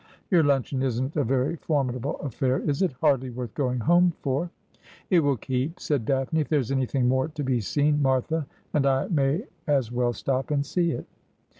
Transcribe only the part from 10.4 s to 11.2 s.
and see it.'